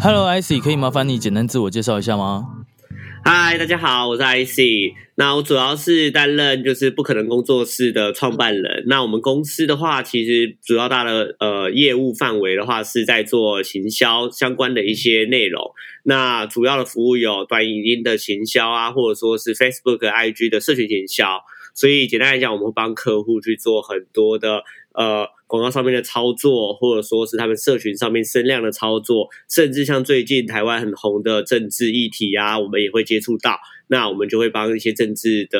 [0.00, 2.46] Hello IC，可以麻烦你简单自我介绍一下吗？
[3.24, 4.94] 嗨，大家好，我是 IC。
[5.16, 8.84] 那我主要是担任就是不可能工作室的创办人。
[8.86, 15.60] 那我们公司的话，其实主要大的呃业务范围的话，是在做行销相关的一些内容。
[16.04, 21.40] 那主要的服务有短影音的行销啊，或者说是 Facebook、IG 的社群行销。
[21.74, 24.62] 所以简单来讲，我们会帮客户去做很多的
[24.94, 33.58] 呃广告上面的操作，或者说是他们社群上面声量的操作，甚至像最近台湾很红的政治议题啊，我们也会接触到。
[33.88, 35.58] 那我们就会帮一些政治的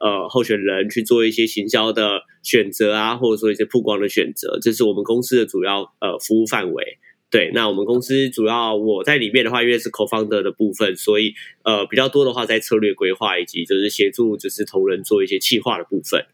[0.00, 6.98] 呃候选人去做一些行销的选择啊，或者说一些曝光的选择，这是我们公司的主要呃服务范围。
[7.30, 16.24] 对，那我们公司主要我在里面的话，因为是 co-founder 的部分，所以呃比较多的话在策略规划以及就是协助就是同仁做一些企划的部分。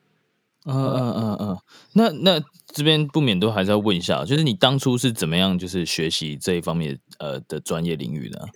[0.64, 1.58] 嗯嗯嗯嗯，
[1.94, 8.48] 那那这边不免都还是要问一下，就是你当初是怎么样就是学习这一方面呃的专业领域的？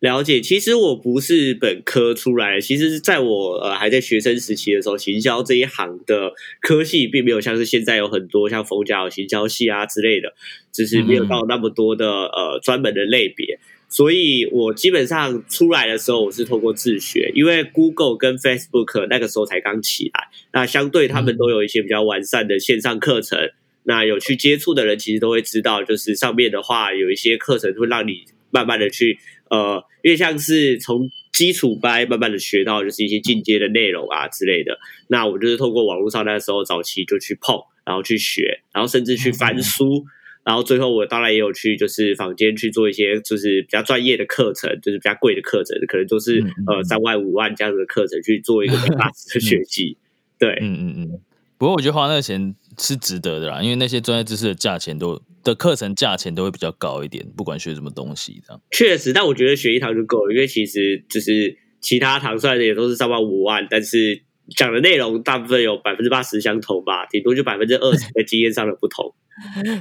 [0.00, 10.34] 了解，其实我不是本科出来，其实是在我呃还在学生时期的时候，行销这一行的科系并没有像是现在有很多像逢甲有行销系啊之类的，
[10.72, 13.58] 只是没有到那么多的呃专门的类别。
[13.88, 23.38] 所以我基本上出来的时候，我是透过自学，因为 Google 跟 Facebook 那个时候才刚起来，那相对他们都有一些比较完善的线上课程。
[23.84, 29.18] 那有去接触的人，其实都会知道，就是上面的话有一些课程会让你慢慢的去
[29.48, 34.78] 呃，因为像是从基础班慢慢的学到，就是一些进阶的内容啊之类的。
[35.06, 40.04] 那我就是透过网络上那时候早期就去碰，然后去学，然后甚至去翻书。
[40.48, 49.98] 然后最后我当然也有去，就是坊间去做一些就是比较专业的课程，就是比较贵的课程，可能都是呃三万五万这样子的课程去做一个大的学习。
[50.38, 51.20] 对， 嗯嗯嗯。
[51.58, 58.62] 不过我觉得花那个钱是值得的啦，因为那些专业知识的价钱都的课程价钱都会比较高一点，不管学什么东西这样。
[58.70, 64.22] 确实，但我觉得学一堂就够了，因为其实就是其他堂算的也都是三万五万，但是
[64.56, 69.14] 讲的内容大部分有百分之八十相同吧，顶多就百分之二十 的经验上的不同。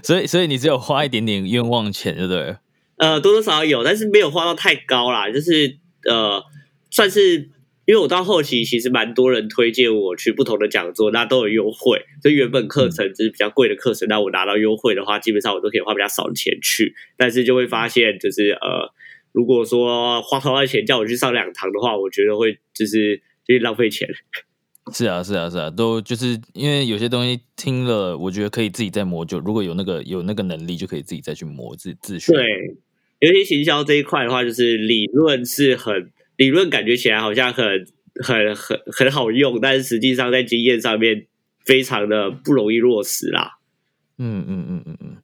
[0.04, 2.56] 所以，所以你只有花一点点冤枉钱，对不对？
[2.98, 5.30] 呃，多多少少有，但是没有花到太高啦。
[5.30, 5.78] 就是
[6.10, 6.44] 呃，
[6.90, 7.50] 算是
[7.86, 12.06] 因为我到后期其实蛮多人推荐我去不同的讲座，那都有优惠。
[12.22, 16.94] 所以原本课程就是比较贵的课程，那我拿到优惠的话，基本上我都可以花比较少的钱去。
[17.16, 18.92] 但是就会发现，就是呃，
[19.32, 24.10] 如果说花同样钱叫我去上两堂的话，我觉得会就是就是浪费钱。
[24.94, 29.26] 是啊，是啊，是啊，都就是因为有些东西听了，我觉得可以自己再磨。
[29.26, 32.34] 就如果有那个有那个能力，就可以自己再去磨自自学。
[32.34, 32.44] 对，
[33.20, 37.66] 尤其行销这一块的话，就是理论是很理论，感觉起来好像很
[38.24, 41.28] 很很很好用，但是实际上在经验上面
[41.66, 43.58] 非常的不容易落实啦。
[44.18, 45.18] 嗯嗯嗯嗯嗯。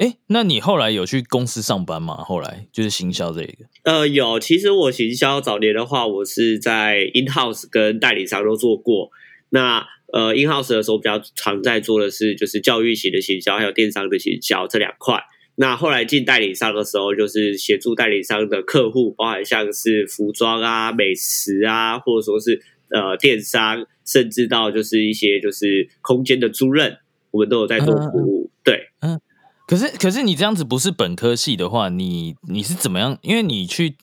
[0.00, 2.14] 哎，那你后来有去公司上班吗？
[2.24, 3.52] 后来就是行销这个。
[3.84, 4.40] 呃，有。
[4.40, 9.10] 其实我行销早年的话，我是在 in house 跟代理商都做过。
[9.50, 15.22] 那呃，in house 的时候比较常在做的是就是教育型的行销，还有电商的行销这两块。
[15.56, 26.96] 那后来进代理商的时候，就是协助代理商的客户，包含像是服装啊、美食啊，或者说是呃电商，甚至到就是一些就是空间的租赁，
[27.32, 28.50] 我们都有在做服务。
[28.64, 29.20] 对，嗯。
[29.70, 33.16] 可是，可是你这样子不是本科系的话，你你是怎么样？
[33.22, 33.94] 因为你去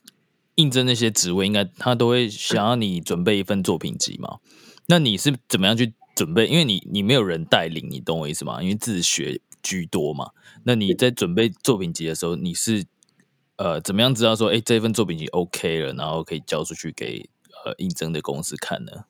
[0.55, 4.37] 应征那些职位，应该他都会想要你准备一份作品集嘛。
[4.85, 6.47] 那你是怎么样去准备？
[6.47, 8.64] 因为你你没有人带领，你懂我意思吗？
[8.64, 10.29] 因为自学居多嘛。
[10.64, 12.85] 那你在准备作品集的时候，你是
[13.58, 17.29] 呃怎么样知道说，哎，这份作品集 OK 了，然后可以交出去给
[17.66, 19.03] 呃应征的公司看呢？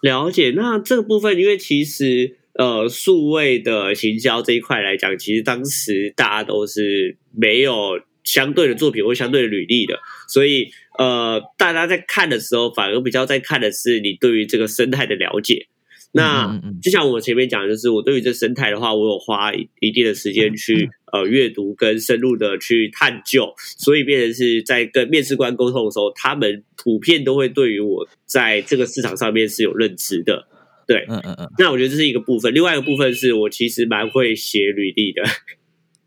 [0.00, 0.52] 了解。
[0.54, 2.38] 那这个部分，因为其实。
[2.58, 15.66] 呃，数位的行销这一块来讲，其实当时大家都是没有相对的作品或相对的履历的，所以呃，大家在看的时候，反而比较在看的是你对于这个生态的了解。
[16.12, 30.48] 那就像我前面讲，就是我对于这生态的话，我有花一定的时间去呃阅读跟深入的去探究，所以变成是在跟面试官沟通的时候，他们普遍都会对于我在这个市场上面是有认知的。
[30.86, 31.50] 对，嗯嗯嗯。
[31.58, 35.22] 那我觉得这是一个部分，另外一个部分是我其实蛮会写履历的。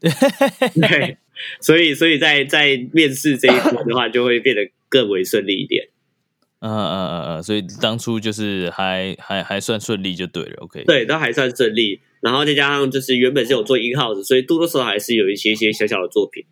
[0.80, 1.18] 对，
[1.60, 5.90] 所以所以在在面试这一关的话，就会变得更为顺利一点。
[6.62, 10.84] 嗯嗯嗯嗯，所以当初就是还还还算顺利就对了，OK。
[10.84, 16.44] 对，都还算顺利，然后再加上就是原本是有做 in house，所以多多少少还是有一些些小小的作品。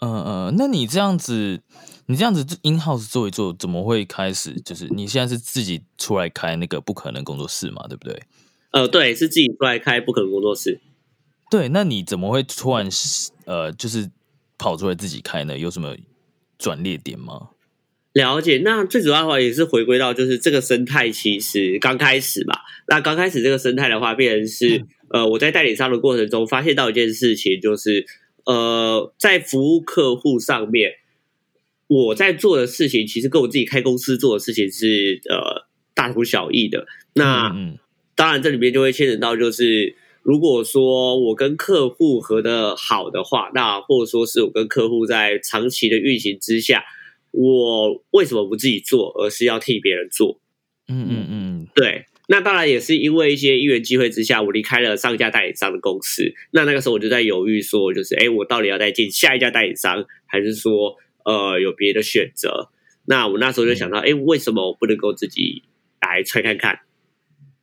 [0.00, 1.60] 嗯嗯，那你这样子，
[2.06, 4.54] 你这样子 in house 做一做，怎么会开始？
[4.64, 8.22] 就是你现在是自己出来开那个不可能工作室嘛，对不对？
[8.70, 10.80] 呃，对，是自己出来开不可能工作室。
[11.50, 12.88] 对，那你怎么会突然
[13.44, 14.10] 呃，就是
[14.58, 15.58] 跑出来自己开呢？
[15.58, 15.96] 有什么
[16.58, 17.50] 转捩点吗？
[18.12, 22.60] 了解，那最主要的话也是回归到就是这个生态，其实刚开始吧。
[22.88, 28.06] 那刚开始这个生态的话，变成是呃，我在代理商的过程中发现到一件事情，就是
[28.44, 30.92] 呃，在服务客户上面，
[31.88, 36.86] 我在做的事情其实跟我自己开公司做的事情是呃大同小异的。
[37.14, 37.54] 那
[38.14, 46.84] 当然这里面就会牵扯到，就是如果说我跟客户合的好的话，那或者说是我跟客户在长期的运行之下。
[47.32, 50.40] 我为什么不自己做，而是要替别人做？
[50.88, 52.06] 嗯嗯嗯，对。
[52.28, 56.32] 那当然也是因为一些因缘机会之下，我离开了上一家代理商的公司。
[56.52, 62.70] 那那个时候我就在犹豫，说就是，哎，我到底要再进下一家代理商，还是说，呃，有别的选择？
[63.04, 65.64] 那我那时候就想到，哎，为什么我不能够自己
[66.00, 66.80] 来踹看看？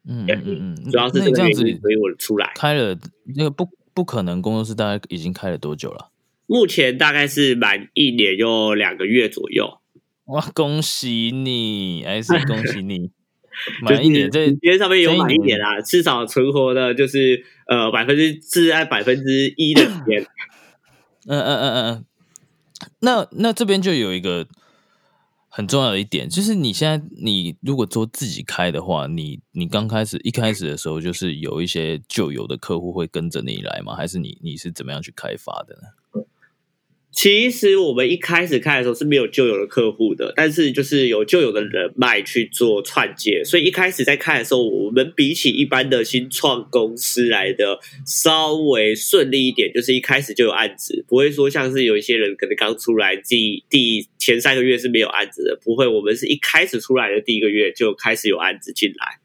[0.06, 2.98] 嗯嗯嗯，主要是这个原因，所以我出来开了
[3.38, 6.12] 那个不不可能工作室，大概已经开了多久了？
[6.46, 9.80] 目前大概是满一年又两个月左右。
[10.26, 13.12] 哇，恭喜你，还是恭喜你，
[13.82, 14.30] 满一年。
[14.30, 20.22] 这今天上面有满一年啦，至少存活的就是呃百分之至在百分之一的时间。
[21.28, 22.06] 嗯嗯嗯嗯嗯。
[23.00, 24.48] 那那这边就有一个
[25.50, 33.96] 很重要的一点，就是你现在你如果做自己开的话，你你刚开始一开始的时候，就是有一些旧有的客户会跟着你来吗？
[33.96, 36.03] 还是你你是怎么样去开发的呢？
[37.16, 59.20] 其实我们一开始开的时候是没有旧有的客户的，但是就是有旧有的人脉去做串接，所以一开始在开的时候，我们比起一般的新创公司来的稍微顺利一点，就是一开始就有案子，不会说像是有一些人可能刚出来第第前三个月是没有案子的，不会，我们是一开始出来的第一个月就开始有案子进来。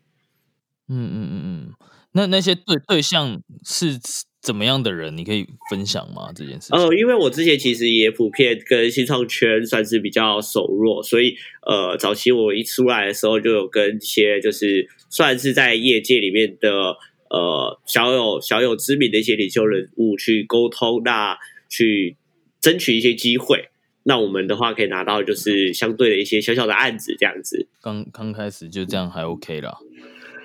[0.91, 1.75] 嗯嗯嗯嗯，
[2.13, 3.99] 那那些对对象是。
[4.41, 6.31] 怎么样的人你可以分享吗？
[6.35, 11.35] 这件事哦，因为我之前其实也普遍跟新创圈算是比较熟络，所以
[11.67, 16.71] 呃，早期我一出来的时候就有跟一些就是算是在业界里面的
[17.31, 21.37] 呃小有小有知名的一些领袖人物去沟通，那
[21.69, 22.17] 去
[22.61, 23.69] 争取一些机会，
[24.05, 27.69] 那我们的话可以拿到就是相对的一些小小的案子这样子。
[27.83, 29.79] 刚刚开始就这样还 OK 了。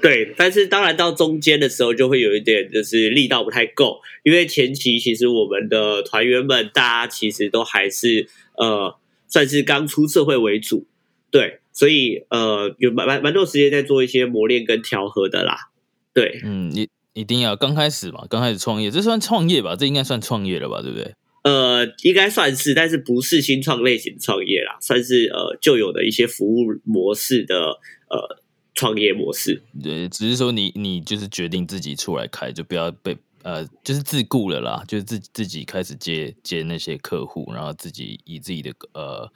[0.03, 8.27] 对，但是当然到中间的时候就会有一点，就是力道不太够，因为前期其实我们的团员们大家其实都还是
[8.57, 8.97] 呃
[9.29, 10.85] 算是刚出社会为主，
[11.31, 15.69] 对，所以呃有蛮蛮蛮多时间在做一些磨练跟调和的啦。
[16.13, 19.77] 对，嗯，一一定要刚开始嘛，刚开始创业，这算创业吧？
[19.77, 20.81] 这应该算创业了吧？
[20.81, 21.13] 对不对？
[21.43, 27.79] 呃，应该算是，但是不是新创类型创业啦，算是呃旧有的一些服务模式的
[28.09, 28.42] 呃。
[28.83, 39.31] 创业模式，对，只是说你你就是决定自己出来开，就不要被呃，就是自雇了啦，就是自自己开始接接那些客户，然后自己以自己的呃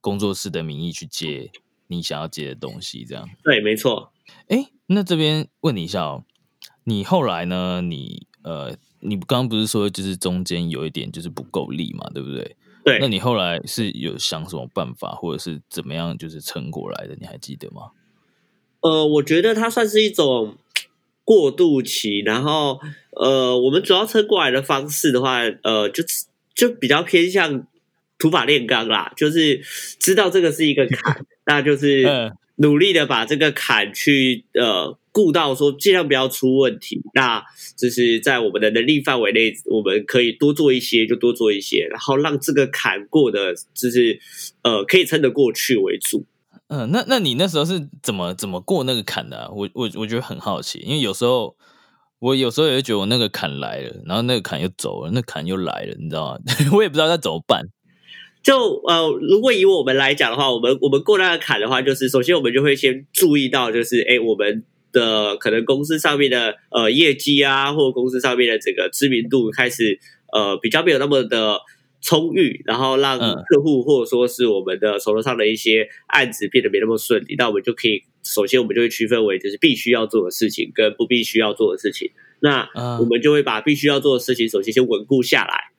[0.00, 1.50] 工作室的名义去接
[1.86, 3.28] 你想要接的东西，这样。
[3.44, 4.12] 对，没错。
[4.48, 6.24] 哎，那这边问你一下哦，
[6.84, 7.80] 你后来呢？
[7.82, 12.56] 你呃，你刚刚不是说就是中间有一点就是不够力嘛，对不对？
[12.84, 12.98] 对。
[12.98, 17.14] 那你后来是有想什么办法，或者是怎么样就是撑过来的？
[17.20, 17.90] 你还记得吗？
[18.82, 20.56] 呃，我觉得它算是一种
[21.24, 22.80] 过渡期，然后
[23.16, 26.02] 呃，我们主要撑过来的方式的话，呃，就
[26.54, 27.66] 就比较偏向
[28.18, 29.60] 土法炼钢啦，就是
[29.98, 37.42] 知道这个是一个坎， 那就是努力的把这个坎去呃顾到说尽量不要出问题，那
[37.76, 44.18] 就是在我们的能力范围内，我们可以多做一些就多做一些，然后让这个坎过的，就是
[44.62, 46.24] 呃可以撑得过去为主。
[46.74, 49.50] 嗯，那那你那时候是怎么怎么过那个坎的？
[49.54, 51.54] 我我我觉得很好奇，因为有时候
[52.18, 56.38] 我有时候也会觉得我那个坎来了，然后那个坎又走了，那坎又来了，你知道吗？
[56.72, 57.66] 我也不知道该怎么办。
[58.42, 69.98] 就呃，如果以我们来讲的话，我们我们过那个坎的话，就是首先我们就会先注意到，就是哎，我们的可能公司上面的呃业绩啊，或公司上面的这个知名度开始
[70.32, 71.60] 呃比较没有那么的
[72.02, 82.10] 充裕，然后让客户或者说是我们的手头上的一些案子变得没那么顺利，那我们就可以首先我们就会区分为就是必须要做的事情跟不必须要做的事情。
[82.40, 82.68] 那
[83.00, 85.70] 我们就会把必须要做的事情首先先稳固下来，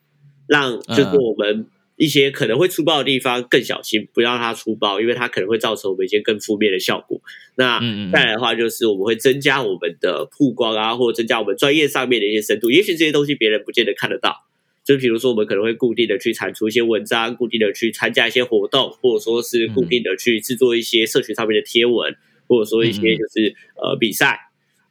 [0.47, 1.67] 让就是我们。
[1.95, 7.21] 一些可能会出包的地方更小心，不让它出包，因为它可能会造成我们一些更负面的效果。
[7.53, 7.79] 那
[8.11, 12.71] 再来的话，就是我们会增加我们的曝光啊，或者增加我们专业上面的一些深度。
[12.71, 14.43] 也许这些东西别人不见得看得到，
[14.83, 22.15] 就比如说我们可能会固定的去产出一些文章，固定的去参加一些活动，或者说是固定的去制作一些社群上面的贴文，
[22.47, 24.39] 或者说一些就是呃比赛。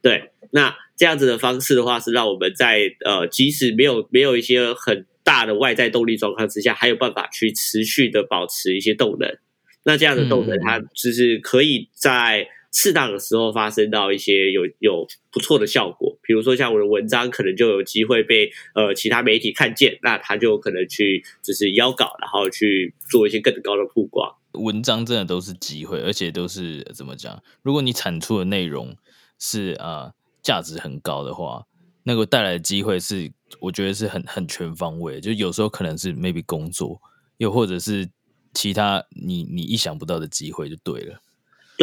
[0.01, 5.05] 对，那这样子的方式的话，是让我们在呃即使没有没有一些很。
[5.25, 9.37] 大的外在动力状况之下，还有办法去持续的保持一些动能。
[9.85, 16.17] 那这样的动能，它就是可以在适当的时候发生到一些有有不错的效果。
[16.21, 24.35] 比如说，像我的文章，可能就有机会被呃其他媒体看见，那他就可能去就是邀稿，然后去做一些更高的曝光。
[24.53, 27.41] 文章真的都是机会，而且都是怎么讲？
[27.61, 28.97] 如果你产出的内容
[29.39, 30.11] 是啊
[30.41, 31.65] 价值很高的话。
[32.05, 37.01] 那个带来的机会是，我觉得是很很全方位，就有时候可能是 maybe 工作，
[37.37, 38.09] 又或者是
[38.53, 41.21] 其他你你意想不到的机会就对了。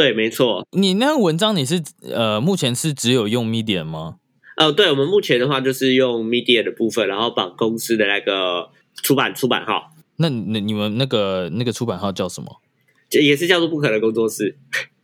[0.00, 0.66] 对，没错。
[0.73, 4.16] 你那个文章你是呃，目前是只有用 Medium 吗？
[4.57, 8.71] 哦，对，我们目前的话就是用 Medium 的部分，然后绑公司的那个
[9.02, 9.92] 出版出版号。
[10.16, 12.62] 那那你们那个那个出版号叫什么？
[13.11, 14.57] 也是叫做不可能工作室。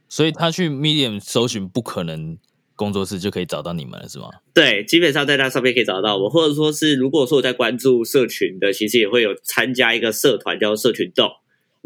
[0.09, 2.39] 所以他去 Medium 搜寻不可能。
[2.79, 4.29] 工作室就可以找到你们了，是吗？
[4.53, 11.31] 对，基本上在那上面可以找到我，或者说是如果说我在关注社群的，其实也会有参加一个社团叫社群豆。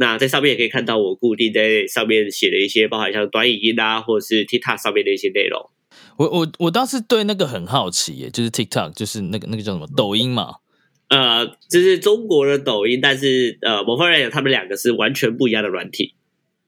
[0.00, 5.68] 那在上面也可以看到我固定在上面写的一些，包含像短影音啊，或者是 TikTok 上面的一些内容。
[6.16, 10.54] 我我我倒是对那个很好奇耶，就是 TikTok，就是那个那个叫什么抖音嘛？
[11.08, 16.14] 呃，就是中国的抖音，但是呃，某方面讲，他们两个是完全不一样的软体。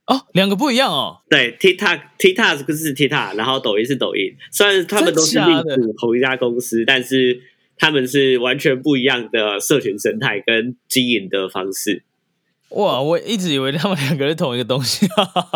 [0.05, 1.23] 哦，两个不一样哦。
[1.31, 4.35] 对，TikTok，TikTok 是 TikTok，然后抖音是抖音。
[4.51, 7.41] 虽然他们都是隶属同一家公司，但是
[7.79, 12.03] 他们是完全不一样的社群生态跟经营的方式。
[12.75, 15.07] 哇，我一直以为他们两个是同一个东西。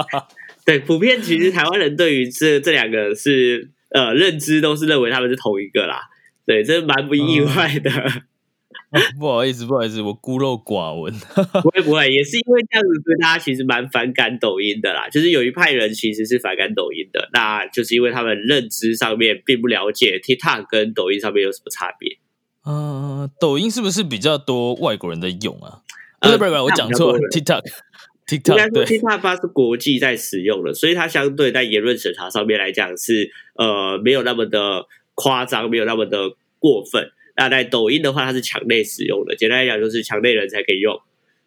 [0.65, 6.01] 对，普遍其实台湾人对于这这两个是呃认知都是认为他们是同一个啦。
[6.45, 7.91] 对，这蛮不意外的。
[9.19, 11.13] 不好意思，不好意思，我孤陋寡闻。
[11.63, 15.09] 不会不会，也是因为这样子，所以大家其实蛮反感抖音的啦。
[15.09, 22.19] 就是有一派人其实是反感抖音的，那就是因为他们认知上面并不了解 TikTok 跟抖音上面有什么差别。
[22.65, 25.83] 嗯，抖音是不是比较多外国人在用啊？
[26.27, 37.11] 不是不是，我讲错了，TikTok，TikTok 应该说 TikTok 它是国际在使用的，所以它相对在言论审查上面来讲是呃没有那么的夸张，没有那么的过分。
[37.37, 40.99] 那在抖音的话，它是墙内使用的，简单来讲就是墙内人才可以用，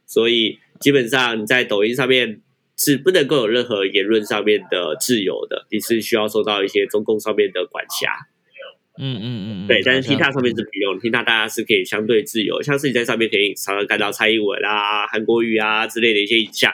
[0.05, 2.41] 所以基本上你在抖音上面
[2.77, 8.11] 是不能够有任何言论上面的自由的，你是需要受到一些中共上面的管辖。
[8.99, 16.71] 嗯嗯嗯，对，但是 TikTok 上面是不用，TikTok 大家是可以相对自由，像是你在上面可以常常看到蔡英文啊、韩国瑜啊之类的一些影像。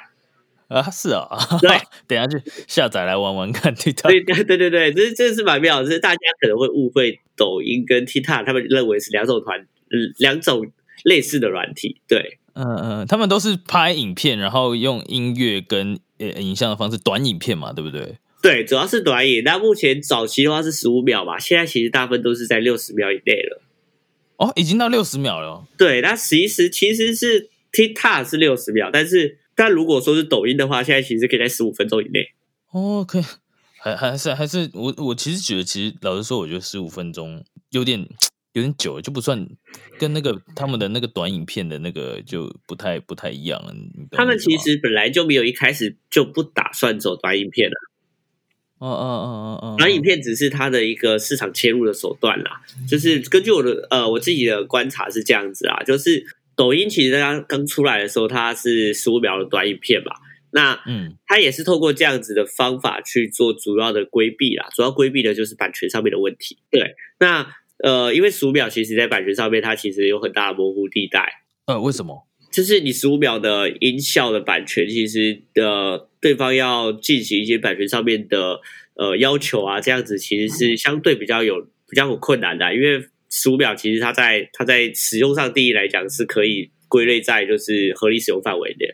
[0.68, 1.28] 啊，是啊，
[1.62, 1.70] 对，
[2.08, 4.08] 等下去下载来玩玩看 TikTok。
[4.10, 10.72] 对 对对对，这这是蛮妙，就是大家可能会误会抖音跟 TikTok，他们认为是两种团，嗯，两种
[11.04, 12.02] 类似的软体。
[12.08, 18.18] 对，嗯嗯，他们都是拍影片，然后用音乐跟呃影像的方式，短影片嘛，对不对？
[18.46, 19.44] 对，主要是短影。
[19.44, 23.62] 那目前早期的话是十五秒嘛，现在其实大部分都是在六十秒以内了。
[24.38, 25.68] 哦，已经到六十秒了。
[25.78, 29.40] 对，那其实其实是 TikTok 是六十秒，但是。
[29.58, 32.28] 但如果说是抖音的话，现在其实可以在十五分钟以内。
[32.72, 33.24] 哦，可以，
[33.80, 38.06] 还还是还是我我其实觉得，其实老实说，我觉得十五分钟有点
[38.52, 39.48] 有点久了，就不算
[39.98, 43.74] 跟那个他们的那个短影片的那个就不太不太一样了。
[44.12, 47.76] 他们其实本来就没有一开始就不打算走短影片了。
[48.88, 52.62] 哦哦哦哦哦，短影片只是它的一个市场切入的手段啦。
[52.88, 56.26] 就是根据我的呃我自己的观察是这样子啊，就是。
[56.58, 60.14] 抖音其实刚刚出来的时候，它是十五秒的短影片嘛，
[60.52, 66.58] 那嗯，它也是透过这样子的方法去做主要的规避啦，主要规避的就是版权上面的问题。
[66.72, 67.46] 对，那
[67.84, 71.44] 呃，因为十五秒其实在版权上面，它其实有很大的模糊地带。
[71.66, 72.26] 呃，为什么？
[72.56, 78.62] 就是你十五秒的音效的版权，其实的对方要进行一些版权上面的
[78.96, 83.06] 呃要求啊，这样子其实是相对比较有比较有困难的，因为。
[83.28, 88.86] 十五秒其实它在它在使用上定义来讲是可以归类在就是合理使用范围的。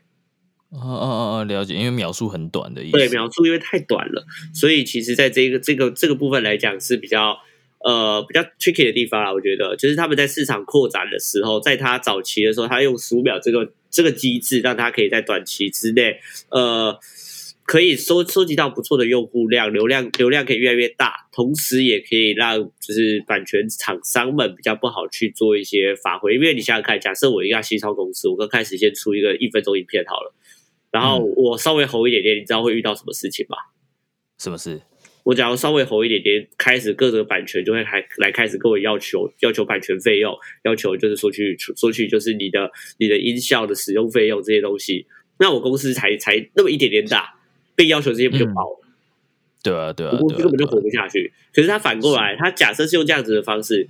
[0.72, 2.92] 哦哦哦哦，了解，因为秒数很短的意思。
[2.94, 7.38] 对，秒数因为太短了，所以其实在这个这个这个部分来讲是比较
[7.84, 9.34] 呃比较 tricky 的地方啦。
[9.34, 16.20] 我觉得，就是他们在市场扩展的时候，在他早期的时候，他用十五秒这个这个机制，让他可以在短期之内
[16.50, 17.00] 呃。
[17.64, 26.34] 可以收收集到不错的用户量，流量流量可以越来越大，同时也可以让就是版权厂商们比较不好去做一些发挥。
[26.34, 30.34] 因为你想想看，假设我一家新超公司，我刚开始先出一个一分钟影片好了，
[30.92, 33.56] 然后我稍微红一点点，你知道会遇到什么事情吗？
[34.38, 34.82] 什么事？
[35.24, 45.06] 我假如稍微红一点点，开始各个版权就会来来开始跟我要求要求版权费用，要求就是说去说去就是你的你的音效的使用费用这些东西，
[45.40, 47.36] 那我公司才才那么一点点大。
[47.74, 48.88] 被要求这些不就爆了？
[49.64, 51.32] 对啊，对啊，我公司根本就活不下去。
[51.54, 53.88] 可是他反过来，他假设是用这样子的方式，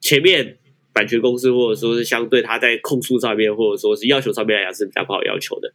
[0.00, 0.56] 前面
[0.92, 5.74] 版权公司或者说是相对他在控诉上面，或者说是要求上面来讲是比较不好要求的。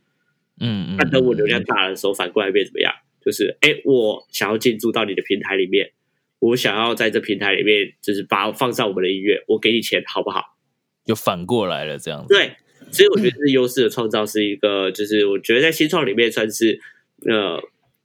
[0.59, 0.95] 嗯嗯。
[0.97, 2.91] 那等我流量大的时候，反过来变怎么样？
[3.23, 5.91] 就是哎，我想要进驻到你的平台里面，
[6.39, 10.57] 我想要在这平台里面就是把放上我们的音乐，我给你钱好不好？
[11.05, 12.33] 就反过来了，这样子。
[12.33, 12.55] 对，
[12.91, 16.79] 所以我觉得这优势的创造是一个，就是我觉得在新创里面算是。
[17.23, 17.61] 呃，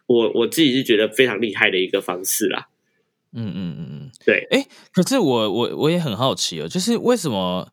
[0.09, 2.69] 我我自己是觉得非常厉害的一个方式啦。
[3.33, 4.47] 嗯嗯嗯嗯，对。
[4.51, 7.73] 哎，可是我我我也很好奇哦，就是为什么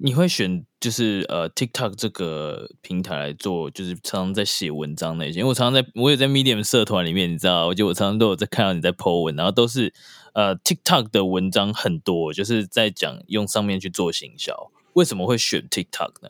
[0.00, 5.40] 你会选就是呃 TikTok 这个平台来做，就是常常在写文章那些？
[5.40, 9.92] 因为我常常在我也在 Medium 社团里面，你知道，我就我常常都有在看到你在 po 文，然后都是
[10.34, 14.70] 呃 TikTok 的文章很多，就是在讲用上面去做行销。
[14.92, 16.28] 为什么会选 TikTok 呢？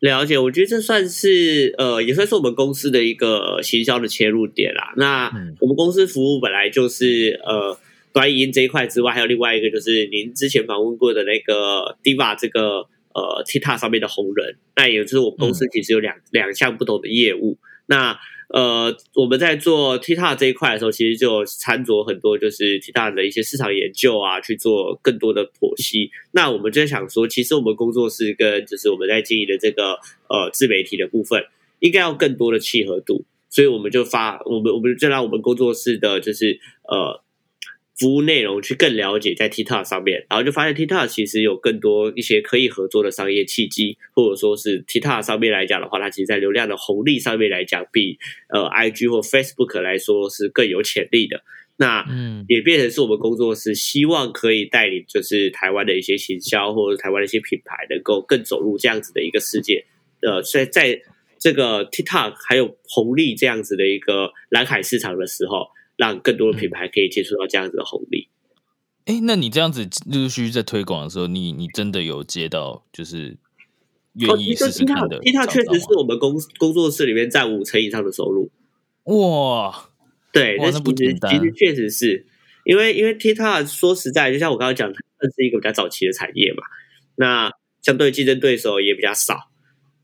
[0.00, 4.92] 了解，我觉得这算是呃，也算是我们公司的一个行销的切入点啦。
[4.96, 5.30] 那
[5.60, 7.78] 我们公司服务本来就是呃
[8.12, 14.56] 短音这一块之外，还有另外一个就是您之前访问过的那个 Diva 这个呃 TikTok 上面的红人。
[14.74, 17.58] 那也就是我们公司其实有两两项不同的业务。
[17.86, 26.10] 那呃，我们在做 TikTok 这一块的时候，其实就参酌很多就是 TikTok 的一些市场研究啊，去做更多的剖析。
[26.32, 29.92] 那我们就想说，其实我们工作室跟就是我们在经营的这个
[30.28, 31.44] 呃自媒体的部分，
[31.78, 37.22] 应该要更多的契合度，所以我们就发我们我们就让我们工作室的就是呃。
[38.00, 51.42] 服务内容去更了解在 TikTok 上面，然后就发现 TikTok 其实有更多一些可以合作的商业契机，或者说是 TikTok 上面来讲的话，它其实在流量的红利上面来讲，比呃 IG 或 Facebook 来说是更有潜力的。
[51.76, 59.84] 那嗯，也变成是我们工作室希望可以带领，就是台湾的一些行销或者台湾的一些品牌，能够更走入这样子的一个世界。
[60.22, 61.02] 呃，在在
[61.38, 65.66] 这个 TikTok 还有红利这样子的一个蓝海市场的时候。
[66.00, 68.28] 让更多的品牌可以接触到这样子的红利。
[69.04, 73.36] 哎，那你这样子陆陆续续在推广的时候，你你真的有接到就是
[74.14, 78.50] 愿意试试看的？TikTok 确实是我们工工作室里面占五成以上的收入。
[79.04, 79.90] 哇，
[80.32, 81.30] 对，那不简单。
[81.30, 82.26] 其实确实是
[82.64, 86.62] 因为因为 TikTok 说实在，就像我刚刚讲，它是一个比较早期的产业嘛。
[87.16, 89.50] 那相对竞争对手也比较少。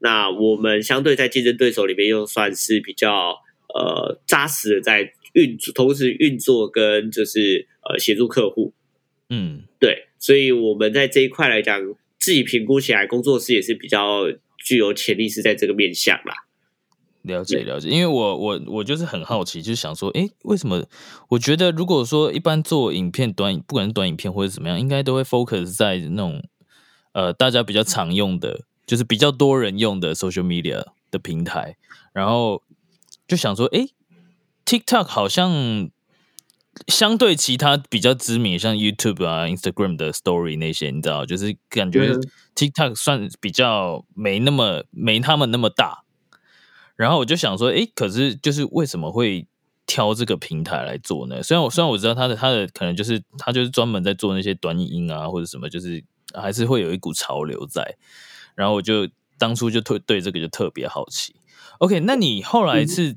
[0.00, 3.38] 那我们相对在竞争对手里面又算是比较
[3.72, 5.12] 呃扎实的在。
[5.36, 8.72] 运同时运作跟就是呃协助客户，
[9.28, 11.78] 嗯，对，所以我们在这一块来讲，
[12.18, 14.22] 自己评估起来，工作室也是比较
[14.64, 16.46] 具有潜力，是在这个面向啦。
[17.20, 20.86] 了解了解，因为我我我就是很好奇，就是想说，哎，为什么？
[21.28, 26.42] 我觉得如果说一般做影片短，不管是短影片或者怎么样，应该都会 focus 在那种
[27.12, 31.76] 呃大家比较常用的，就是比较多人用的 social media 的平台，
[32.14, 32.62] 然后
[33.28, 33.86] 就想说，哎。
[34.66, 35.88] TikTok 好像
[36.88, 42.12] 相对其他比较知名，像 YouTube 啊、Instagram 的 Story 那些，你知道，就是感觉
[42.54, 46.02] TikTok 算比较没那么没他们那么大。
[46.96, 49.46] 然后我就想说，哎，可是就是为什么会
[49.86, 51.42] 挑这个平台来做呢？
[51.42, 57.96] 虽然我虽然我知道他的他的可能就是他就是专门在做那些短影音啊或者什么，就是还是会有一股潮流在。
[58.54, 61.36] 然后我就当初就特对这个就特别好奇。
[61.78, 63.16] OK，那你后来是？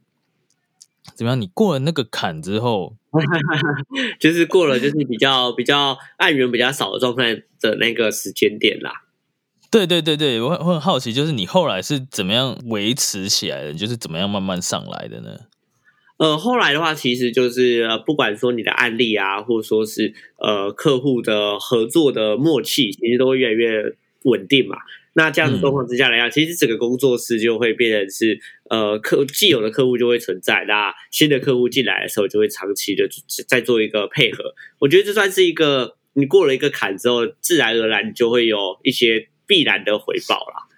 [1.15, 1.39] 怎么样？
[1.39, 2.95] 你过了那个坎之后，
[4.19, 8.91] 就是过了，就是比较 比较案源比较少的状态的那个时间点啦。
[9.71, 13.73] 对对对对，我我很好奇，就是你后来是怎么样维持起来的？
[13.73, 15.41] 就是怎么样慢慢上来的呢？
[16.17, 24.77] 呃，后来的话，其实就是呃，不管说你的案例啊，或者说是呃客户的合作的默契，其实都会越来越稳定嘛。
[25.19, 33.05] 那这样的状况之下来讲，其实整个工作室就会变成是，呃，客既有的客户就会存在，那新的客户进来的时候就会长期的
[33.45, 34.55] 在做一个配合。
[34.79, 40.69] 我觉得这算是一个你过了一个坎之后，自然而然就会有一些必然的回报啦。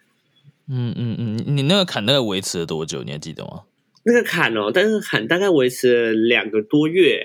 [0.67, 3.03] 嗯嗯嗯，你那个坎大概维持了多久？
[3.03, 3.65] 你还记得吗？
[4.05, 7.23] 那个坎哦，但是坎大概维持了两个多月，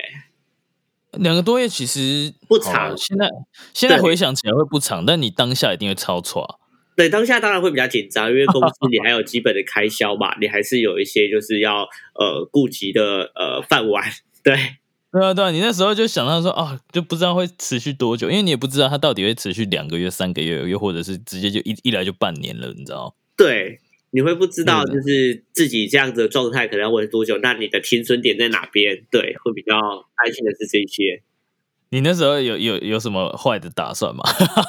[1.12, 2.94] 两个多月其实不长。
[2.94, 3.30] 现在
[3.72, 6.60] 现在回想起来会不长，但你当下一定会超错。
[6.96, 11.82] 对，当下当然会比较紧张，因为公司 你还有基本的开销嘛，你还是有一些就是要
[12.14, 14.10] 呃顾及的呃饭碗。
[14.42, 14.56] 对，
[15.12, 23.78] 对啊，对啊，你那时候就想到说啊，就不知道会持续多久，因为你也不知道它到底会持续两个月、三个月，又或者是直接就一一来就半年了，你知道对，
[24.12, 29.04] 你会不知道就是自己这样子的状态可能要维持多久，那你的停损点在哪边？
[29.10, 29.76] 对，会比较
[30.14, 31.22] 安心的是这些。
[31.90, 34.22] 你那时候有有有什么坏的打算吗？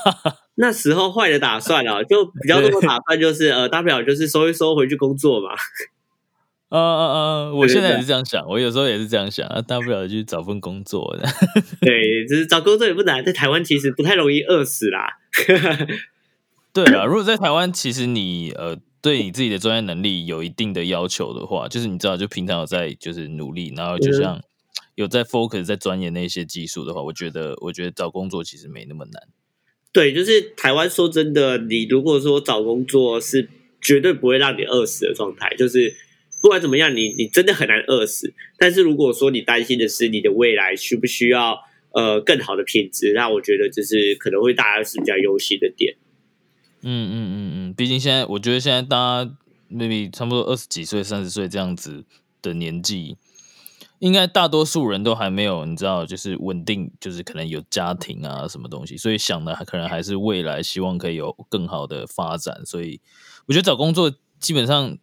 [0.56, 5.50] 那时候坏的打算啊，就比较多的打算就是呃，大不了就是收一收回去工作嘛。
[6.70, 11.28] 呃呃呃，我现在也是这样想，我有时候也是这样想啊，大不了去找份工作的。
[11.80, 15.08] 对，就是找工作也不难，在台湾其实不太容易饿死啦。
[16.74, 24.42] 对啊，如果在台湾，其实你呃对你自己的专业能力有一定的要求的话，就是你知道，就平常有在就是努力，然后就像
[24.98, 29.24] 有在 focus 在钻研那些技术的话，我觉得我觉得找工作其实没那么难。
[29.92, 33.50] 对，就是台湾说真的，你如果说找工作是
[33.82, 35.96] 绝对不会让你饿死的状态，就是。
[36.40, 38.32] 不管怎么样，你你真的很难饿死。
[38.60, 41.58] 但是如果说你担心的是你的未来需不需要
[41.90, 45.96] 呃更好的品质，那我觉得就是可能会大家是比较忧心的点。
[46.84, 49.36] 嗯嗯嗯嗯，毕竟现在我觉得现在大家
[49.72, 52.06] maybe 差不多二十几岁、三十岁这样子
[52.44, 53.18] 的年纪，
[54.00, 62.66] 应该大多数人都还没有你知道，就是稳定，就是可能有家庭啊什么东西，所以想的可能还是未来希望可以有更好的发展。
[62.66, 63.02] 所以
[63.48, 64.98] 我觉得找工作基本上。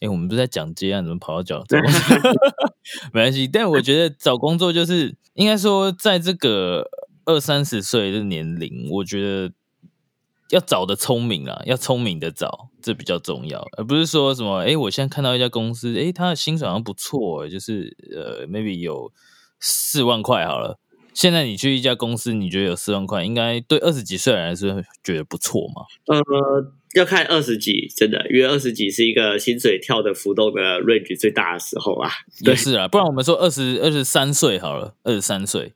[0.00, 1.58] 哎，我们不是在讲接案，怎么跑到讲？
[3.14, 6.86] 没关系，但我觉得找工作就是应该说，在这个
[7.24, 9.54] 二三十岁的年龄，我觉得
[10.50, 14.58] 要找的聪明啊，要聪明的找，这比较重要，而不是说什么。
[14.60, 19.12] 哎，我现在看到一家公司，哎，他的薪水好像不错，就是呃，maybe 有
[19.60, 20.78] 四万块好了。
[21.14, 25.82] 现在你去一家公司，你觉得有四万块，应该对二十几岁人来说觉得不错吗？
[26.06, 26.72] 呃。
[26.94, 32.10] 要看二十几，真的，因为二十几是一个薪水跳的浮动的 range 最大的时候啊。
[32.46, 35.74] 也是啊，不然我们说二十二十三岁好了，二十三岁，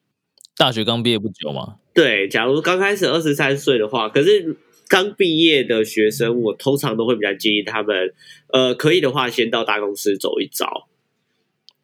[0.56, 1.76] 大学刚毕业不久吗。
[1.94, 4.56] 对，假如刚开始二十三岁的话，可是
[4.88, 8.14] 刚毕业的学生，我通常都会比较建议他们，
[8.52, 10.88] 呃，可以的话先到大公司走一遭。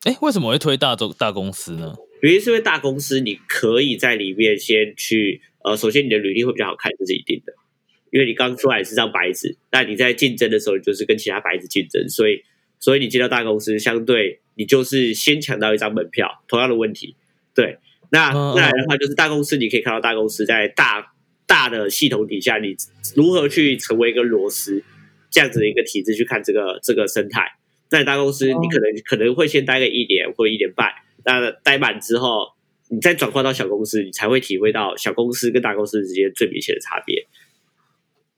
[0.04, 1.94] 哎，为什么会推大中大公司呢？
[2.20, 7.52] 原因是因为大公司你可以在里面先去，呃，首先你的履历会比较好看，这是一定的。
[8.12, 12.42] 因为你刚出来是张白纸，那你在竞争的时候就是跟其他白纸竞争，所以
[12.78, 16.42] 所以你进到大公司，相对你就是先抢到一张门票。
[16.46, 17.16] 同样的问题，
[17.54, 17.78] 对，
[18.10, 21.12] 那再来的话就是大公司，你可以看到大公司在大
[21.46, 22.76] 大的系统底下，你
[23.14, 24.82] 如何去成为一个螺丝
[25.30, 27.58] 这样子的一个体制去看这个这个生态。
[27.88, 30.88] 在大公司，你可能可能会先待个一年或者一年半，
[31.24, 32.48] 那待满之后，
[32.88, 37.28] 你再转换到小公司，你才会体会到小公司跟大公司之间最明显的差别。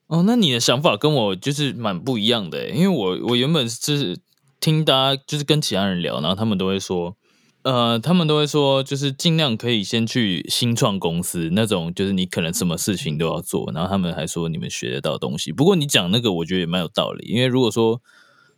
[0.05, 4.17] 哦，那你的想法跟我就是蛮不一样的，因为我我原本就是
[4.59, 7.15] 听大家就是跟其他人聊，然后他们都会说，
[7.63, 15.51] 呃，他们都会说，就是尽量可以先去新创公司那种，就是你可能什么事情都要做，然后他们还说你们学得到东西。
[15.51, 18.01] 不过你讲那个，我觉得也蛮有道理，因为如果说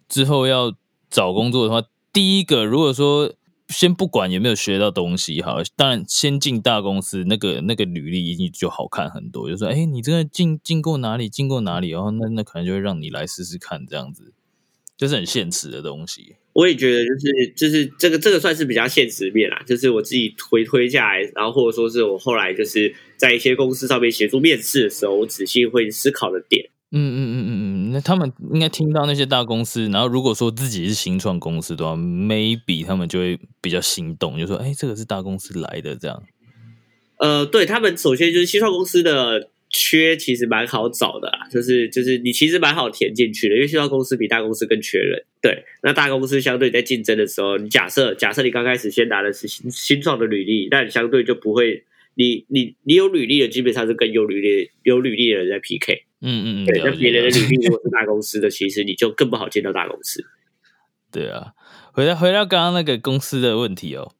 [0.07, 0.73] 之后要
[1.09, 3.33] 找工作的话，第一个如果说。
[3.69, 9.49] 先不管有没有学到东西哈，当然先进大公司，那个那个履历一定就好看很多。
[9.49, 14.33] 就说，哎，你这个进进过哪里，进过哪里，然后那那可能就会让你来试试看，这样子
[15.01, 16.35] 就是很现实的东西。
[16.53, 26.69] 我也觉得，就是就是这个这个算是比较现实面啦，就是我自己推推下来，然后或者说是我后来就是在一些公司上面协助面试的时候，我仔细会思考的点。
[26.91, 27.51] 嗯嗯嗯嗯
[27.87, 36.21] 嗯，那他们应该听到那些大公司，然后如果说自己是新创公司的话，maybe 他们就会比较心动，就说：“哎，这个是大公司来的。”这样。
[37.17, 45.23] 呃，对他们首先就是新创公司的缺其实蛮好找的啦，就是就是你其实蛮好填进去的，因为新创公司比大公司更缺人。
[45.41, 56.05] 对，那大公司相对在竞争的时候，你假设假设你刚开始先拿的是新新创的履历，那你相对就不会，你你你有履历的基本上是跟有履历有履历的人在 PK。
[56.21, 60.23] 嗯嗯嗯，对，那别人的履历如果是大公司的，其实你就更不好进到大公司。
[61.12, 61.53] 对啊，
[61.93, 64.12] 回到回到刚刚那个公司的问题哦，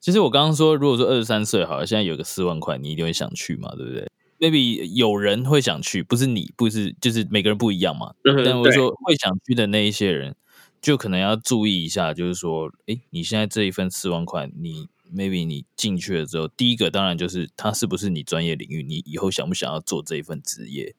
[0.00, 4.06] 其实我刚刚说，如果说二十三岁，好，现在有个四万块，你一定会想去嘛，对不对
[4.38, 8.14] ？Maybe 有人会想去，不是你，不是，就是每个人不一样嘛。
[8.44, 10.36] 但我说会想去的那一些人，
[10.80, 20.94] 就可能要注意一下，就是说，哎，你现在这一份四万块，你 Maybe 你进去了之后，第一个当然就是他是不是你专业领域，你以后想不想要做这一份职业？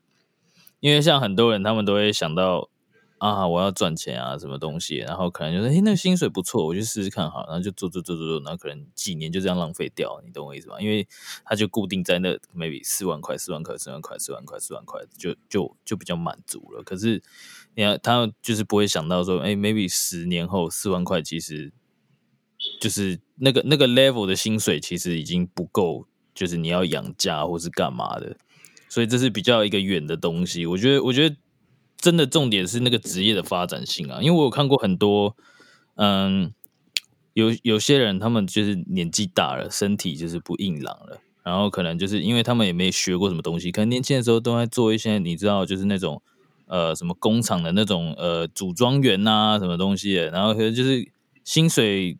[0.79, 2.69] 因为像很多人，他们都会想到
[3.19, 10.79] 啊，我要赚钱啊，什么东西，然后可能就说，哎，那个薪水不错，我去试试看好，然后就做做做做做，然后可能几年就这样浪费掉，你懂我意思吗？
[10.79, 11.07] 因为
[11.43, 16.83] 他就固定在那 maybe 四万块、四万块、四万块、四万块、四万块，就就就比较满足了。
[16.83, 17.21] 可是
[17.73, 21.73] 你看他就是不会想到说，哎，maybe 十年后四万块其实
[22.79, 28.37] 就是那个那个 level 的薪水其实已经不够，就是你要养家或是干嘛的，
[28.87, 30.67] 所以这是比较一个远的东西。
[30.67, 31.35] 我觉得，我觉得。
[31.97, 35.35] 真的重点是那个职业的发展性啊，因为我有看过很多，
[35.95, 36.53] 嗯，
[37.33, 46.21] 有有些人他们就是年纪大了，身体就是不硬朗了，然后可能就是因为他们也没学过什么东西，可能年轻的时候都在做一些你知道，就是那种
[46.67, 51.11] 呃什么工厂的那种呃组装员呐，什么东西，然后可能就是
[51.43, 52.17] 薪水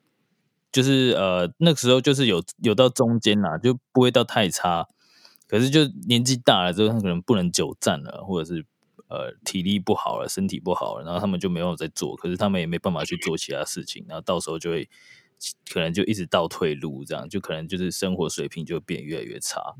[0.71, 4.87] 就是呃那个时候就是有有到中间啦，就不会到太差，
[5.47, 8.65] 可是就年纪大了之后，他可能不能久站了，或者是。
[9.09, 14.89] 呃，体力不好了，身体不好了，然后他们就没有在做，可是他们也没办法去做其他事情，然后到时候就会
[15.71, 19.75] 可能就一直倒退路，这样就可能就是生活水平就变越来越差。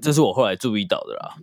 [0.00, 1.36] 这是我后来注意到的啦。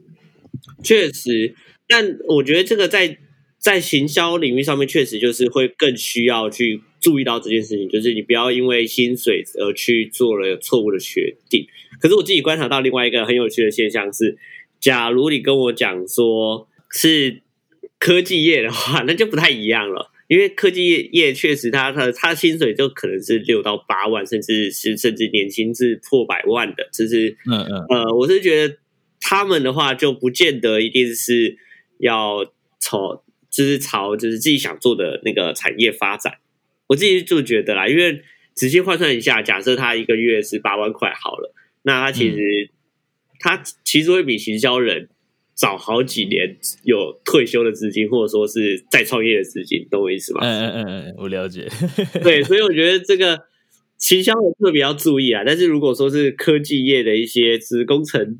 [0.83, 1.55] 确实，
[1.87, 3.19] 但我觉得这个在
[3.59, 11.67] 在行销领域上面，确实就是会更需要去注意到这件事情，就是你不要因为薪水而去做了错误的决定。
[12.01, 14.39] 可是我自己观察到另外一个很有趣的现象是，
[14.79, 16.67] 假如你跟我讲说。
[16.91, 17.41] 是
[17.99, 20.11] 科技业的话，那就不太一样了。
[20.27, 26.89] 因为科技业业确实，他他他薪水就可能是六到八万，甚至是甚至年薪是破百万的。
[26.91, 28.77] 就是嗯嗯呃，我是觉得
[29.21, 31.57] 他们的话就不见得一定是
[31.99, 32.43] 要
[32.77, 36.33] 朝就是朝就是自己想做的那个产业发展。
[36.87, 38.21] 我自己就觉得啦，因为
[38.53, 42.69] 仔细换算一下，假设他一个月是八万块好了，那他其实
[43.39, 45.07] 他其实会比行销人。
[45.57, 50.41] 早好几年有退休的资金，或者说是再创业的资金，懂我意思吗？
[50.43, 51.67] 嗯嗯嗯嗯，我了解。
[52.21, 53.41] 对，所以我觉得这个
[53.97, 55.41] 行销的特别要注意啊。
[55.43, 58.39] 但是如果说是科技业的一些职工程，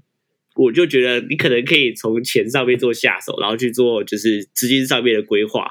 [0.56, 5.67] 我就觉得你可能可以从钱上面做下手，然后去做就是资金上面的规划。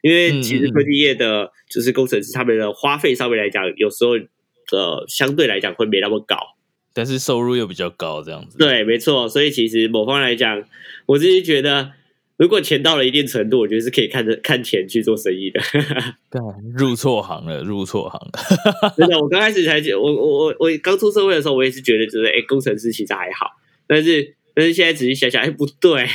[0.00, 4.12] 因为其实科技业的就是工程师，他们的花费上面来讲，有时候
[4.70, 6.36] 呃相对来讲会没那么高。
[6.94, 8.56] 但是收入又比较高，这样子。
[8.56, 9.28] 对，没错。
[9.28, 10.62] 所以其实某方来讲，
[11.06, 11.90] 我自己觉得，
[12.36, 15.60] 如果钱到了一定程度，我觉得是可以看着看钱去做生意的。
[16.30, 16.40] 对，
[16.76, 18.94] 入错行了，入错行了。
[18.96, 23.48] 真的，我刚开始才觉，我我我我刚出社会的时候，我也是觉得，就是哎，工程师其实还好。
[23.86, 26.06] 但是但是现在仔细想想，哎，不对，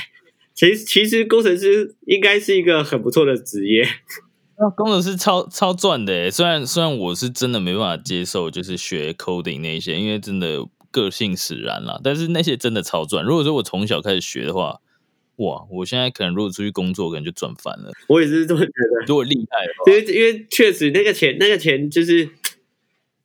[0.53, 3.85] 其实其实工程师应该是一个很不错的职业。
[4.61, 11.97] 那工程师超超赚的，虽然虽然我是真的没办法接受，就是学 coding 那些，因为真的个性使然啦。
[12.03, 13.23] 但是那些真的超赚。
[13.23, 14.81] 如果说我从小开始学的话，
[15.37, 17.93] 哇，我现在可能如果出去工作，可能就赚翻了。
[18.07, 19.05] 我也是这么觉得。
[19.07, 22.29] 如果厉害的话，因为因为确实那个钱那个钱就是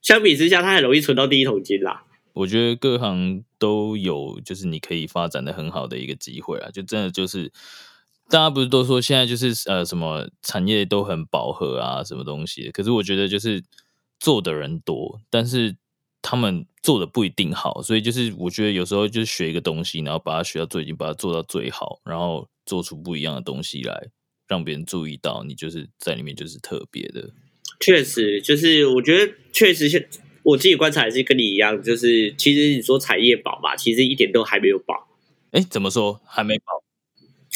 [0.01, 2.05] 相比之下，它很容易存到第一桶金啦。
[2.35, 7.51] 我觉得各行都有，就是你可以发展的很好的一个机会啊，就真的就是。
[8.31, 12.71] 大家不是都说现在就是呃什么产业都很饱和啊，什么东西？
[12.71, 13.63] 可是我觉得就是
[14.19, 15.77] 做的人多，但是
[16.23, 24.09] 他们做的不一定好，所以就是我觉得有时候就是学一个东西，然后把它学到最精，把它做到最好，然后做出不一样的东西来，
[24.49, 27.31] 让别人注意到你就是在里面就是特别的。
[27.81, 30.09] 确实，就是我觉得确实，现
[30.43, 35.09] 我自己观察还是跟你一样，就是其实你说产业饱嘛，其实一点都还没有饱。
[35.51, 36.83] 哎，怎么说还没饱？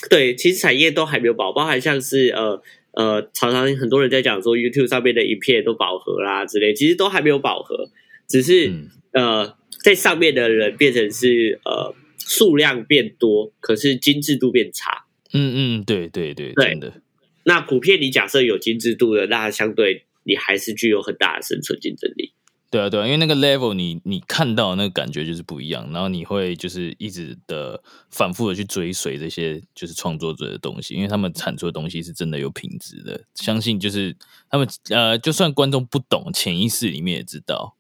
[0.09, 7.91] 对，其实产业都还没有饱，包含像是呃呃，常常很多人在讲说 YouTube 上面的影片都饱和啦之类，其实都还没有饱和，
[8.29, 8.73] 只是
[9.13, 15.05] 呃在上面的人变成是呃数量变多，可是精致度变差。
[15.33, 17.03] 嗯嗯，对对对，真的。
[17.45, 22.33] 那普遍你假设有精致度的，那相对你还是具有很大的生存竞争力。
[22.71, 34.15] 对啊，对啊，因为那个 level 你你看到那个感觉就是不一样，然后你会就是一直的反复的去追随这些就是创作者的东西，因为他们产出的东西是真的有品质的，相信就是
[34.51, 37.75] 他们呃，就算观众不懂，潜意识里面也知道。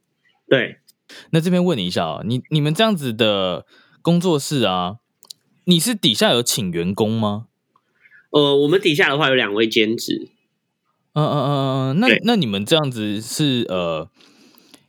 [0.48, 0.78] 对，
[1.32, 3.66] 那这边问你一下啊，你你们这样子的
[4.00, 4.96] 工作室啊，
[5.64, 7.48] 你是底下有请员工吗？
[8.30, 10.30] 呃，我们底下的话有两位兼职。
[11.12, 14.08] 嗯嗯嗯嗯，那那你们这样子是呃。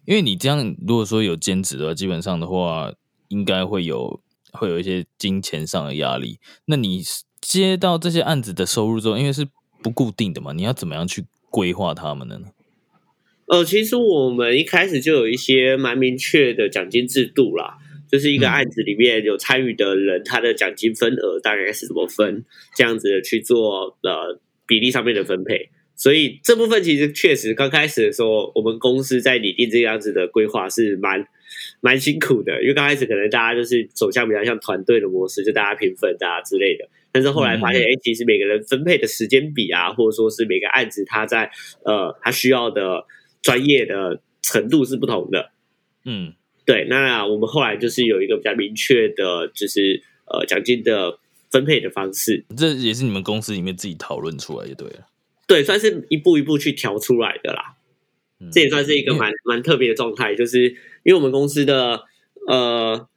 [0.09, 2.91] 因为你这样，如果说有兼职的话，基本上的话，
[3.27, 4.19] 应该会有
[4.51, 6.39] 会有一些金钱上的压力。
[6.65, 7.03] 那你
[7.39, 9.47] 接到这些案子的收入之后，因为是
[9.83, 12.39] 不固定的嘛，你要怎么样去规划他们呢？
[13.45, 17.77] 呃，其实我们一开始就有一些蛮明确的奖金制度啦，
[18.11, 22.43] 就是一个案子里面有参与的人，他的奖金分额大概是怎么分，
[22.75, 25.69] 这样子去做呃比例上面的分配。
[25.99, 31.27] 所以这部分其实确实刚开始的时候，我们公司在拟定这样子的规划是蛮
[31.81, 36.87] 蛮辛苦的，因为刚开始可能大家就是走向比较像团队的模式，就大家平分啊之类的。
[37.11, 41.51] 但是后来发现，哎，其实每个人分配的时间比啊，或者说是每个案子他在
[41.83, 43.05] 呃他需要的
[43.41, 45.51] 专业的程度是不同的。
[46.05, 46.33] 嗯，
[46.65, 46.85] 对。
[46.89, 51.19] 那我们后来就是有一个比较明确的，就是呃奖金的
[51.51, 52.45] 分配的方式。
[52.55, 55.08] 这也是你们公司里面自己讨论出来就对了。
[55.49, 57.75] 对，算是一步一步去调出来的啦。
[58.51, 60.69] 这也算是一个蛮蛮特别的状态，就是
[61.03, 62.03] 因为我们公司的
[62.47, 63.09] 呃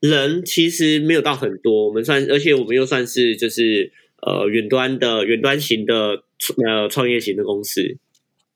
[0.00, 6.24] 人其实没有到很多，我们算，而且我们又算是就是呃远端的远端型的
[6.66, 7.96] 呃创业型的公司。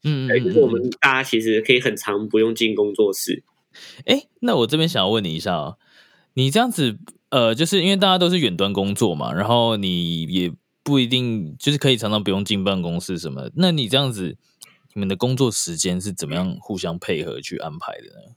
[0.02, 3.44] 嗯，就是我们大家其实可以很长不用进工作室。
[4.06, 5.78] 哎，那我这边想要问你一下哦，
[6.34, 6.98] 你这样子
[7.30, 10.52] 呃，就是因为大家都是远端工作嘛，然后你也。
[10.82, 13.50] 不一定就是可以常常不用进办公室什么？
[13.56, 14.36] 那你这样子，
[14.94, 18.36] 你们的工作时间是怎么样互相配合去安排的呢？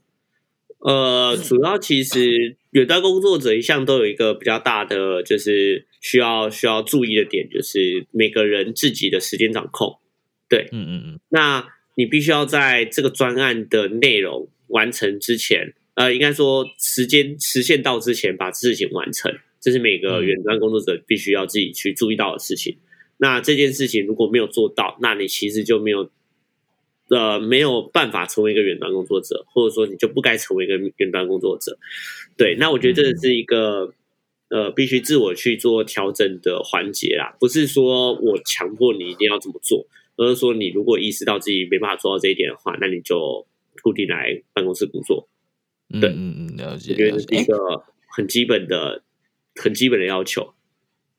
[0.80, 9.98] 呃，主要其实远端工作者一向都有一个比较大的，就是需要需要注意的点，就是每个人自己的时间掌控。
[10.46, 11.20] 对，嗯嗯嗯。
[11.30, 19.34] 那你必须要在这个专案的内容完成之前，呃，应该说时间实现到之前，把事情完成。
[19.64, 22.76] 这是每个远端工作者必须要自己去注意到的事情。
[23.16, 26.10] 那这件事情如果没有做到，那你其实就没有
[27.08, 31.78] 呃没有办法成为一个远端工作者，或者说你就不该成为一个远端工作者。
[32.36, 33.94] 对，那我觉得这是一个
[34.50, 43.46] 呃必须自我去做调整的环节啦，不是说我强迫你一定要这么做，而是说你如果意识到自己没办法做到这一点的话，那你就
[43.82, 45.26] 固定来办公室工作。
[46.02, 46.92] 对，嗯嗯，了解。
[46.92, 47.82] 我觉得是一个
[48.14, 49.02] 很基本的。
[49.62, 50.54] 很基本的要求，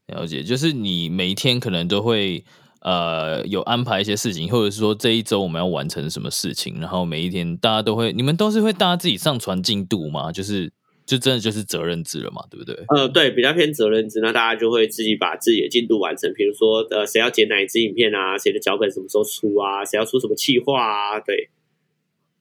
[0.08, 2.44] 了解，就是你每一天可能都会
[2.82, 10.32] 呃有安排一些事情，或者是说这一周我们要完成什么事情，然后每一天大家都会，你们都是会大家自己上传进度吗？
[10.32, 10.72] 就是
[11.06, 12.76] 就真的就是责任制了嘛，对不对？
[12.90, 21.50] 呃，对，比较偏责任制，那大家就会自己把自己的进度完成，比如说呃谁要剪哪一支影片啊，谁的脚本什么时候出啊，谁要出什么企划啊，对，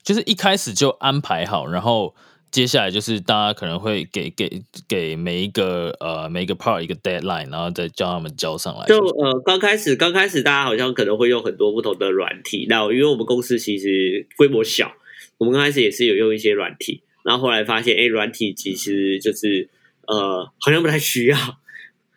[0.02, 2.14] 就是一开始就安排好，然后。
[2.54, 8.86] 接下来就是大家可能会给给给每一个呃每一个 part 一个 deadline，然后再叫他们交上来。
[8.86, 14.92] 就呃刚开始刚开始大家好像可能会用很多不同的软体，那因为我们公司其实规模小，
[15.38, 19.68] 我们刚开始也是有用一些软体，然后后来发现哎软体其实就是
[20.06, 21.36] 呃好像不太需要，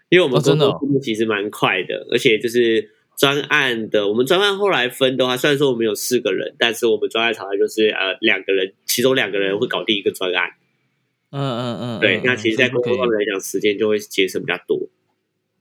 [0.10, 2.92] 因为我们工作其实蛮快的，而且就是。
[3.18, 10.52] 专案的，我们专案后来分的话，虽然说我们有四个人，但是我们专案常常就是呃两个人，其中两个人会搞定一个专案。
[11.32, 14.80] 嗯嗯嗯，对，那其实， 在工作上来讲，时间就会节省比较多。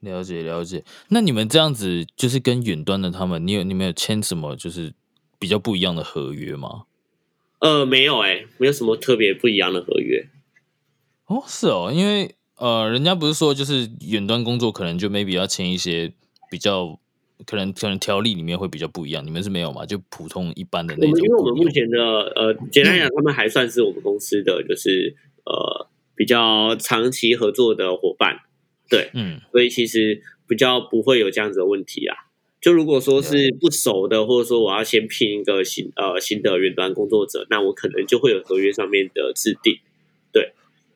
[0.00, 4.92] 了解了解，那你们这样子就是跟远端的他们，你有你们有签什么就是
[5.38, 6.82] 比较不一样的合约吗？
[7.60, 10.28] 呃，没有哎，没有什么特别不一样的合约。
[11.24, 16.12] 哦，是哦，因为呃，人家不是说就是远端工作可能就 maybe 要签一些
[16.50, 17.00] 比较。
[17.44, 19.84] 可能可能条例里面会比较不一样，你们是没有嘛？
[19.84, 21.20] 就普通一般的那种。
[21.20, 21.98] 因为我们目前的
[22.34, 28.38] 呃，简单讲，他们还算是我们公司的就是呃比较长期合作的伙伴，
[28.88, 32.16] 对，嗯，所以其实比较不会有这样子的问题啊。
[32.60, 39.78] 就如果说是不熟的，或者说我要先聘一个新呃新的远端工作者，那我可能就会有合约上面的制定，
[40.32, 40.52] 对。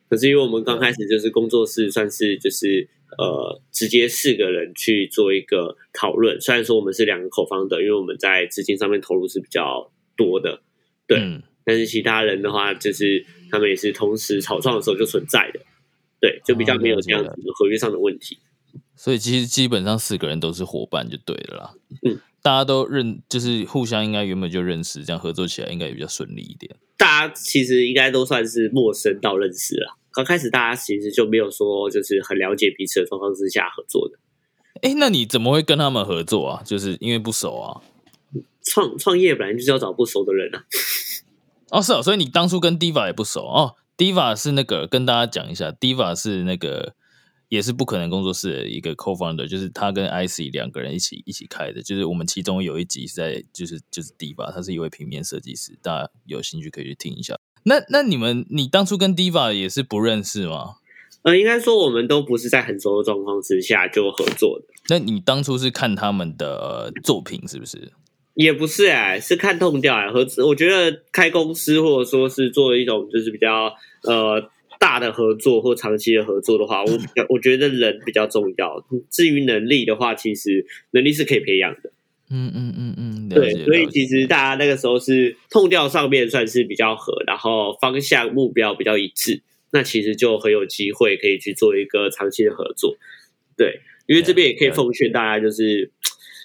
[0.09, 2.89] 可是因为我们刚开始就是工作室，算是就是。
[3.19, 6.41] 呃，直接四个人去做一个讨论。
[6.41, 10.63] 虽然说我们是两个口方的，因为我们在资金上面投入是比较多的，
[11.07, 11.19] 对。
[11.63, 15.61] 但是其他人的话，就是他们也是同时草创的时候就存在的，
[16.21, 18.39] 对，就比较没有这样子合约上的问题。
[18.97, 21.75] 所以其实基本上四个人都是伙伴就对了啦。
[22.03, 26.75] 嗯，大家都认，就是互相应该原本就认识，这样合作起来应该也比较顺利一点。
[26.97, 29.97] 大家其实应该都算是陌生到认识了。
[30.13, 34.19] 刚开始大家其实就没有说就是很了解彼此的状况之下合作的。
[34.83, 36.63] 哎，那你怎么会跟他们合作啊？
[36.65, 37.83] 就是因为不熟啊。
[38.63, 40.65] 创创业本来就是要找不熟的人啊。
[41.71, 43.75] 哦，是哦，所以你当初跟 Diva 也不熟哦。
[43.97, 46.95] Diva 是那个跟大家讲一下，Diva 是那个
[47.49, 51.83] 也是不可能工作室的一个 co-founder，就是他跟 IC 两个人一起一起开的。
[51.83, 57.40] 就是我们其中有一集是在就是就是 Diva，他是一位平面设计师，大家有兴趣可以去听一下。
[57.65, 60.77] 那那你们，你当初跟 Diva 也是不认识吗？
[61.23, 64.65] 呃，应该说我们都不是在很熟的状况之下就合作的。
[64.89, 67.93] 那你当初是看他们的作品是不是？
[68.35, 70.11] 也不是哎，是看痛调哎。
[70.11, 73.71] 合，我觉得开公司或者说是做一种就是比较
[74.05, 74.43] 呃
[74.79, 76.91] 大的合作或长期的合作的话，我
[77.29, 78.83] 我觉得人比较重要。
[79.11, 81.93] 至于能力的话，其实能力是可以培养的。
[82.31, 92.97] 嗯嗯嗯嗯，对，所以其实大家那个时候是痛调上面算是比较合，然后方向目标比较一致，那其实就很有机会可以去做一个长期的合作。
[93.57, 95.91] 对，因为这边也可以奉劝大家，就是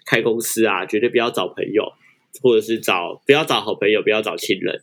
[0.05, 1.93] 开公司啊，绝对不要找朋友，
[2.41, 4.81] 或者是找不要找好朋友，不要找亲人，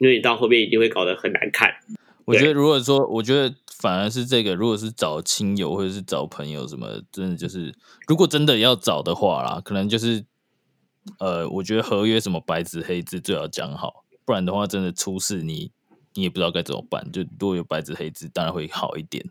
[0.00, 1.76] 因为你到后面一定会搞得很难看。
[2.24, 7.74] 我觉得如果说，我觉得反而是这个，如果是找亲友或者是找朋友什么，真的就是，
[8.06, 10.24] 如果真的要找的话啦，可能就是，
[11.18, 15.70] 呃，我觉得合约什么白纸黑字最好讲好，不然的话，真的出事你
[16.14, 17.10] 你也不知道该怎么办。
[17.12, 19.24] 就如果有白纸黑字，当然会好一点。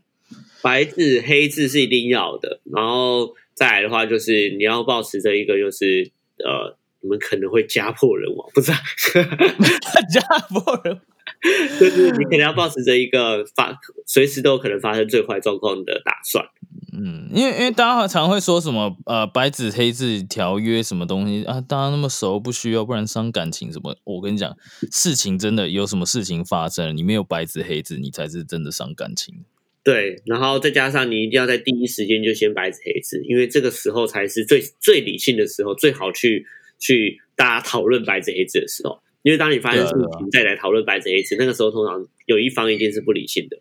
[0.62, 8.78] 白纸黑字是一定要的，然后再来的话就是你要保持着一个就是呃，你们可能会家破人亡，不是、啊，
[10.12, 11.00] 家破人
[11.78, 16.44] 就是你可能要保持着一个发随时都有可能发生最坏状况的打算。
[16.92, 23.94] 嗯，因为因为大家常会说什么呃白纸黑字条约什么东西啊，大家那么熟不需要，不然伤感情什么。
[24.04, 24.56] 我跟你讲，
[24.90, 29.44] 事情真的有什么事情发生了，你没有白纸黑字，你才是真的伤感情。
[29.82, 36.46] 对，然后再加上你一定要在第一时间就先白纸黑字，因为这个时候才是最最理性的时候，最好去
[36.78, 39.02] 去大家讨论白纸黑字的时候。
[39.24, 43.58] 因为当你发生事情再来讨论白纸黑字，那个时候通常有一方一定是不理性的。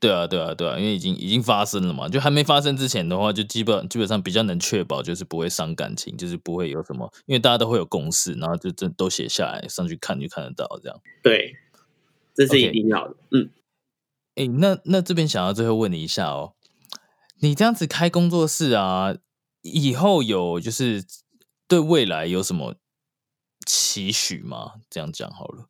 [0.00, 11.00] 对啊，对啊，对啊，因为已经已经发生了嘛，就还没发生之前的话，就基本基本上比较能确保，就是不会伤感情，就是不会有什么，因为大家都会有共识，然后就真都写下来，上去看就看得到这样。
[11.22, 11.54] 对，
[12.34, 13.14] 这是一定要的。
[13.30, 13.48] 嗯，
[14.34, 16.54] 哎，那那这边想要最后问你一下哦，
[17.38, 19.16] 你这样子开工作室啊，
[19.62, 21.02] 以后有就是
[21.66, 22.74] 对未来有什么
[23.64, 24.72] 期许吗？
[24.90, 25.66] 这样讲好了。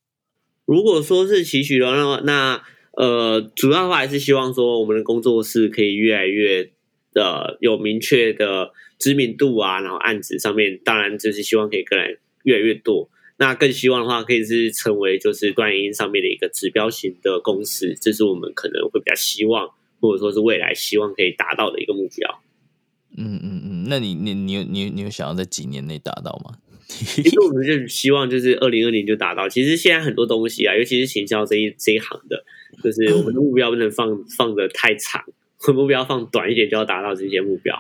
[0.66, 6.70] 如果说是期许的话，那那呃，主要的话还是希望说我们的工作室可以越来越
[7.14, 13.10] 呃有明确的知名度啊，然后案子上面当然就是希望可以更来越来越多。
[13.36, 19.68] 那更希望的话，可以是成为就是短影音上面的一个指标型的公司，这是我们可能会比较希望，
[20.00, 22.40] 或者说是未来希望可以达到的一个目标。
[23.16, 26.58] 嗯嗯嗯，那你你你你有你有想要在几年内达到吗？
[26.86, 29.48] 其实我们就希望就是二零二零就达到。
[29.48, 32.44] 其实现在很多东西啊，尤其是行销这一这一行的，
[32.82, 35.24] 就是我们的目标不能放放的太长，
[35.66, 37.76] 我们目标放短一点就要达到这些目标。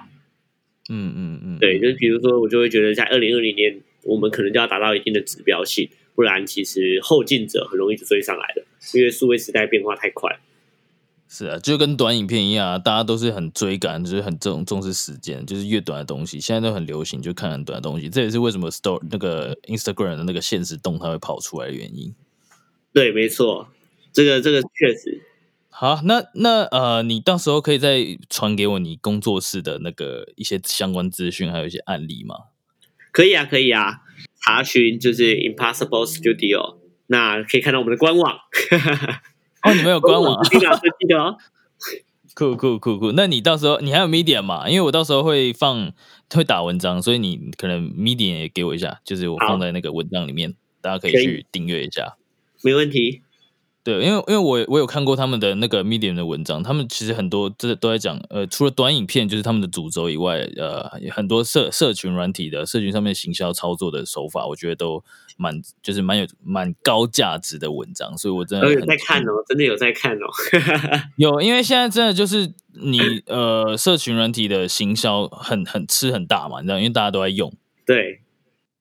[0.90, 10.38] 嗯嗯嗯，对，就是比如说，我就会觉得在二零二零年，我们可能就要达到一定的指标性，不然其实后进者很容易就追上来的，因为数位时代变化太快。
[11.36, 18.08] 是啊，就跟短影片一样啊，大家都是很追赶，就是很重重视时间，就是越短的东西，现在都很流行，就看很短的东西。
[18.08, 22.14] 这也是为什么 Store 那个 Instagram 的那个现实动态会跑出来的原因。
[22.92, 23.66] 对，没错，
[24.12, 25.22] 这个这个确实。
[25.70, 32.36] 好，那那呃，你到时候可以再传给我你工作室的那个一些相关资讯，还有一些案例吗？
[33.10, 34.02] 可以啊，可以啊，
[34.40, 36.76] 查询就是 Impossible Studio，
[37.08, 38.38] 那可以看到我们的官网。
[39.64, 40.44] 哦，你们有官网。
[42.34, 44.68] 酷酷酷酷，那你到时候你还有 Medium 嘛？
[44.68, 45.92] 因为我到时候会放
[46.32, 52.16] 会打文章，所以你可能 Medium 也给我一下，就是我放在那个文章里面，大家可以去订阅一下。
[52.62, 53.23] 没问题。
[53.84, 65.04] 对，因为因为我我有看过他们的那个 Medium 的文章，他们其实很多这都在讲，呃，除了短影片就是他们的主轴以外，呃，很多社社群软体的社群上面行销操作的手法，我觉得都
[65.36, 70.26] 蛮就是蛮有蛮高价值的文章，所以我真的有在看哦，真的有在看哦。
[71.18, 77.52] 有，因为现在真的就是你呃，社群软体的行销很很吃很大嘛，你知道，因为大家都在用，
[77.84, 78.22] 对，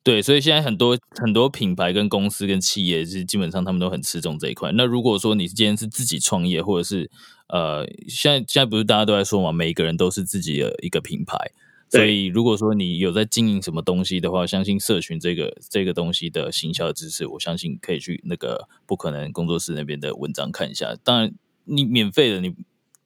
[0.03, 4.69] 对，所以现在很多很多品牌跟公司跟企业是基本上他们都很吃重这一块。
[4.73, 7.09] 那如果说你今天是自己创业，或者是
[7.47, 11.37] 呃，现在现在不是大家都在说嘛，每一个人都是自己的一个品牌，
[11.89, 20.97] 所以如果说你有在经营什么东西的话，相信社群这个这个东西的行销知识，我相信可以去那个不可能工作室那边的文章看一下。
[21.01, 21.33] 当然，
[21.63, 22.53] 你免费的你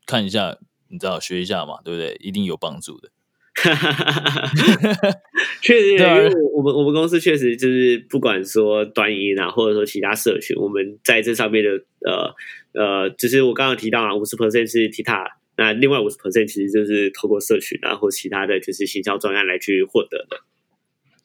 [0.07, 2.17] 看一下，你知道学一下嘛，对不对？
[2.23, 3.11] 一定有帮助的。
[5.61, 11.69] 确实，因为我们我们公司确实就是不管说短影音啊，或者说其他社群，我们在这上面的
[12.05, 12.35] 呃
[12.73, 15.25] 呃，就是我刚刚提到啊，五十 percent 是 Tita，
[15.57, 20.41] 那另外五十 percent 其实就是透过社群啊或其他的就是行销专案来去获得的。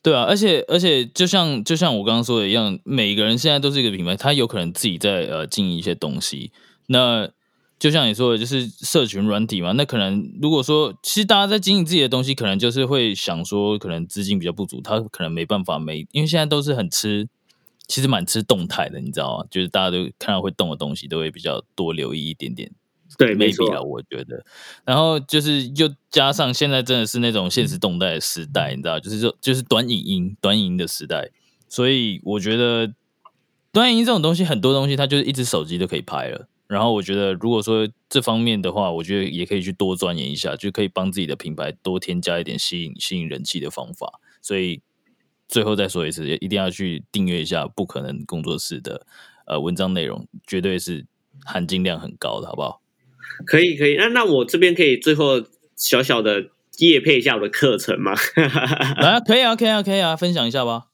[0.02, 6.50] 对啊，而且而且就像就像我刚刚说的一样，每个人现在都是一个品牌，他有可能自己在呃经营一些东西。
[6.88, 7.30] 那
[7.82, 17.28] 就像你说的，就是社群软体嘛，那可能如果说其实大家在经营自己的东西，可能就是会想说，可能资金比较不足，他可能没办法没，因为现在都是很吃
[17.88, 19.44] 其实蛮吃动态的，你知道吗？
[19.50, 22.70] 就是大家都看到会动的东西，都会比较多留意一点点。
[23.18, 24.44] 对，没错了，我觉得。
[24.84, 31.30] 然后就是又加上现在真的是那种现实动态的时代，你知道，就是说就是短影音、短影音的时代，
[31.68, 32.92] 所以我觉得
[33.72, 36.46] 短影音这种东西，很多东西它就是一只手机都可以拍了。
[36.72, 44.18] 然后我觉得，如果说这方面的话，我觉得也可以去多钻研一下，就可以帮自己的品牌多添加一点吸引吸引人气的方法。
[44.40, 44.80] 所以
[45.46, 49.06] 最后再说一次，一定要去订阅一下不可能工作室的
[49.46, 51.04] 呃文章内容，绝对是
[51.44, 52.80] 含金量很高的，好不好？
[53.46, 53.96] 可以，可以。
[53.96, 55.44] 那那我这边可以最后
[55.76, 56.48] 小小的
[56.78, 58.14] 夜配一下我的课程吗？
[58.96, 60.86] 啊，可以啊，可以啊，可以啊，分享一下吧。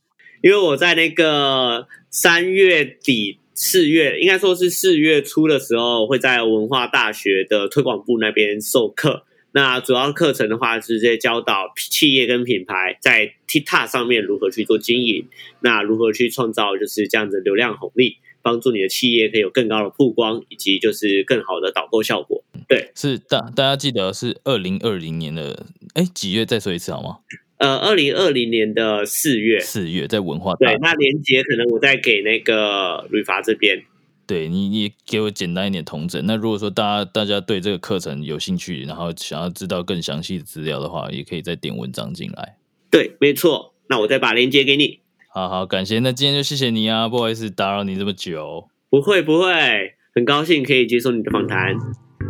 [0.43, 3.39] 因为我在那个三月底。
[3.61, 9.25] 四月应该说是四月初的时候，会在文化大学的推广部那边授课。
[9.51, 15.27] 那主要课程的话，是在教导企业跟品牌在 TikTok 上面如何去做经营，
[15.59, 22.45] 那如何去创造就是这样子流量红利，帮助你的企业可以有更高的曝光，以及就是更好的导购效果。
[22.69, 26.47] 对，是大大家记得是二零二零年的哎几月？
[26.47, 27.19] 再说一次好吗？
[27.59, 33.83] 呃，二零二零年的四月，四月在文化对，那连接可能我在给那个瑞发这边，
[34.27, 36.25] 对你，你给我简单一点同整。
[36.25, 42.57] 那如果说大家大家对这个课程有兴趣，然后想要知道更详细的资料的话，也可以再点文章进来。
[42.91, 43.75] 对，没错。
[43.89, 45.01] 那我再把链接给你。
[45.35, 45.99] 好好，感谢。
[45.99, 48.69] 那今天就谢谢你啊，不好意思打扰你这么久。
[48.89, 51.75] 不会不会，很高兴可以接受你的访谈。